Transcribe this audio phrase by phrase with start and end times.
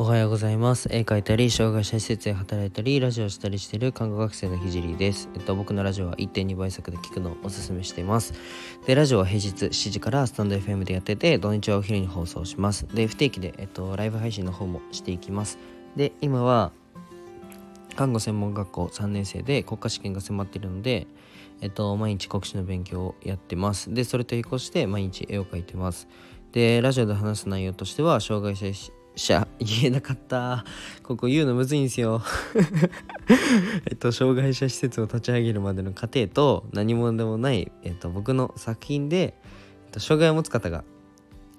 [0.00, 0.88] おはようございます。
[0.90, 5.28] 絵描いたり、障害者施設で働いたり、ラジオしたりしている看護学生のひじりです。
[5.34, 8.32] えっと、僕のラジオは1.2倍速で聞くのをおすすめしています。
[8.86, 12.86] で、ラジオは平日7時からスタンド FM でやってて、土日はお昼に放送します。
[12.94, 15.58] で、不定期で、えっと、ライブ配信の方もしていきます。
[15.96, 16.72] で、今は、
[17.94, 21.08] 看護専門学校3年生で国家試験が迫っているので、
[21.60, 23.92] えっと、毎日国試の勉強をやってます。
[23.92, 26.08] で、それと並行して毎日絵を描いてます。
[26.52, 28.72] で、ラジオで話す内容としては、障害者
[29.16, 30.64] しゃ 言えなかった。
[31.02, 32.22] ここ言うのむずいんですよ。
[33.86, 39.34] えっと障害者施設を立ち上げるまでの過程と何者でもない、えっと、僕の作品で、
[39.86, 40.84] えっと、障害を持つ方が、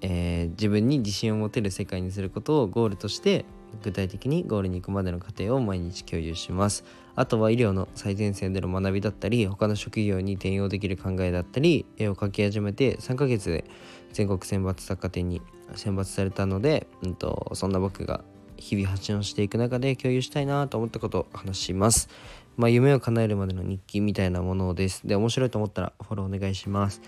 [0.00, 3.44] えー、自分に自信を持てる世界にすることをゴールとして
[3.82, 13.64] 具体的にゴールに行くまでの過程を毎日共有しますあとは医療の最前線での学びだったり他の職業に転用できる考えだったり絵を描き始めて3ヶ月で
[14.12, 15.40] 全国選抜作家展に
[15.74, 18.22] 選抜されたので、うんと、そんな僕が
[18.56, 22.08] 日々発信をしていく中で共有したいなと思ったことを話します。
[22.56, 25.06] まあ、夢を叶えるまでの日記みたいなものです。
[25.06, 27.00] で、面白いと思ったらフォローお願いします。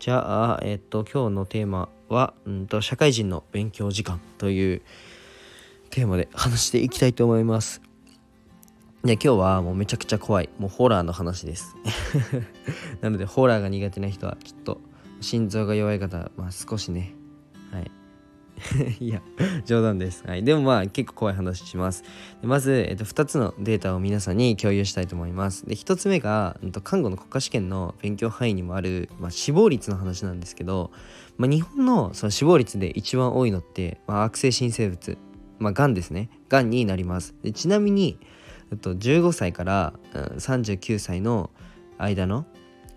[0.00, 4.82] じゃあ、えっと、今日のテーマは、うんと、社会人の勉強時間という
[5.90, 7.82] テーマで話していきたいと思います。
[9.04, 11.76] で、今日はもうめちゃくちゃ怖い、もうホラーの話です。
[13.00, 14.80] なので、ホラーが苦手な人は、ちょっと
[15.20, 17.14] 心臓が弱い方、まあ少しね、
[17.72, 17.90] はい、
[19.00, 19.22] いや、
[19.64, 20.24] 冗談です。
[20.26, 20.44] はい。
[20.44, 22.02] でもまあ結構怖い話します。
[22.40, 25.66] でまず、えっと、2つのデータを皆さんに共有したいと思います。
[25.66, 30.90] で、1つ目が、えっと、看護の国家試験の勉強範囲にもある、まあ、死亡率の話なんですけど、
[31.36, 35.16] まあ、日本のその死亡率で一番多いのって、まあ、悪性新生物、
[35.58, 36.30] まあ、がんですね。
[36.48, 37.34] がんになります。
[37.42, 38.18] でちなみに、
[38.70, 41.50] えっと、15歳から、うん、39歳の
[41.98, 42.46] 間の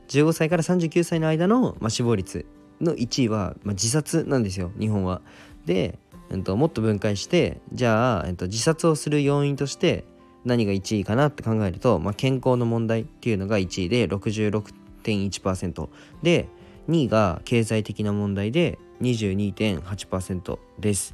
[0.09, 2.45] 15歳から39歳の間の、まあ、死亡率
[2.81, 5.21] の1位は、まあ、自殺なんですよ日本は。
[5.65, 5.97] で、
[6.29, 10.03] えっと、もっと分解してじゃあ、えっと、自殺をする要因として
[10.43, 15.89] 何が1位かなって考えると、まあ、健康の問題っていうのが1位で66.1%
[16.23, 16.49] で
[16.89, 21.13] 2位が経済的な問題で22.8%です。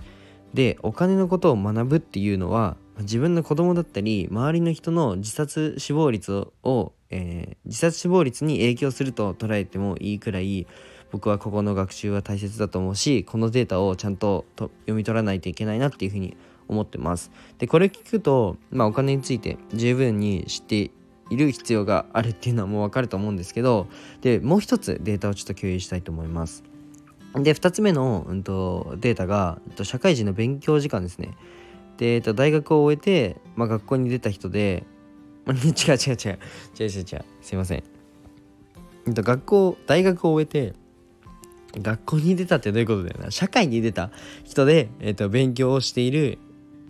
[0.53, 10.66] でお金のことを学ぶっていうのは自分の子供だったり周りの人の自殺死亡率を、えー、自殺死亡率に影響すると捉えてもいいくらい
[11.12, 16.35] 僕はここの学習は大切だと思うしこのデータをちゃんとと読み取らないといけないなっていうふうに
[16.68, 17.31] 思ってます。
[17.59, 20.91] でこれ聞くと、まあ、お金について十分に知って
[21.29, 23.88] いる必要があるっていうのはもうわかると思うんですけど
[24.22, 26.64] でもう一つデータをちょっと共有したいと思います。
[27.44, 31.36] で2つ目の、うんと、データが、うんと、社会人の勉強時間ですね。
[31.98, 34.86] で、えっと、大学を終えて、まあ、学校に出た人で、
[35.47, 36.40] 違う違う違う。
[36.80, 37.06] 違う違う違う。
[37.12, 37.84] 違うすいません。
[39.08, 40.74] えっと、学校大学を終えて
[41.81, 43.31] 学校に出たってどういうことだよな。
[43.31, 44.12] 社会に出た
[44.44, 46.40] 人で、えーと、勉強をしている、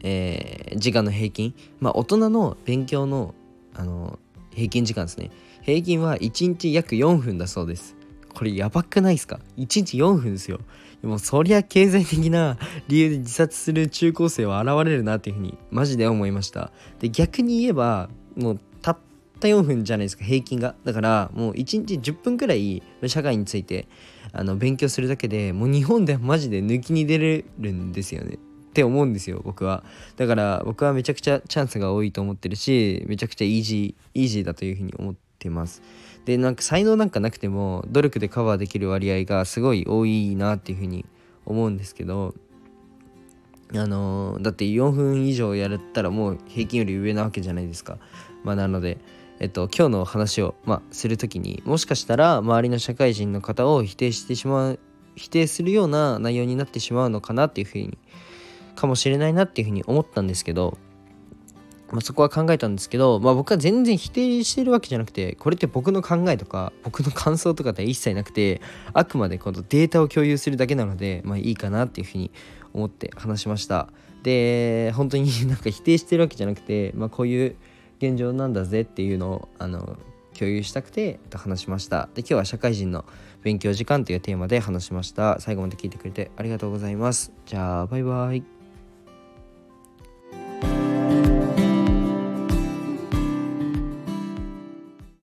[0.02, 1.54] えー、時間の平均。
[1.80, 3.36] まあ大人の勉強の
[3.74, 4.18] あの
[4.52, 5.30] 平均時間ですね。
[5.62, 7.97] 平均は1日約4分だそうです。
[8.38, 10.60] これやばくないですか？1日4分ですよ。
[11.02, 16.72] でもそりゃ経済的な理由で自殺する中高生は現れるなっていうふうにマジで思いました。
[17.00, 18.98] で逆に言えばもうたっ
[19.40, 20.76] た4分じゃないですか平均が。
[20.84, 23.88] だからもう1日10分くらい社会について
[24.32, 28.36] あの勉強するだけでもう日本ではマジで抜きに出れるんですよね。
[28.36, 28.38] っ
[28.78, 29.84] て思うんですよ僕は。
[30.16, 35.82] だから僕はめちゃくちゃチャンスが多いと思ってるしめちゃくちゃイージーイージーだというふうに思ってます。
[36.26, 41.06] でなんか才能なんかなくても努力でカバーできる割合がすごい多いなっていうふうに
[41.46, 42.34] 思うんですけど
[43.74, 47.98] あのー、だって4分以上やったらもう平均より上なわけじゃないですか。
[48.44, 48.98] まあなので
[49.40, 54.80] えっと、今日の話を、まあ、する時にもしかしたら周りの社会人の方を否定してしまう
[55.16, 57.98] 否定するような内容になってしまうのかなっていうふうに
[58.76, 60.78] かもしれないなっていうふうに思ったんですけど、
[61.92, 68.62] まあ、そこは考えたんですけど、まあ、僕は全然否定してるわけじゃなくてこれって僕の考えとか僕の感想とかでは一切なくて
[68.94, 72.32] あくまでこのデータを共有するだけなので、まあ、いいかなっていうふうに
[72.74, 73.90] 思って話しました。
[74.24, 77.56] で本当に なんか否定してるわけじゃなくて、まあ、こういう
[78.00, 79.98] 現状なんだぜっていうのをあの
[80.38, 82.10] 共有したくて話しました。
[82.14, 83.06] で今日は社会人の
[83.44, 85.40] 勉強時間というテーマで話しました。
[85.40, 87.32] 最後まで聞いてくれてありがとうございます。
[87.46, 88.57] じゃあバイバイ。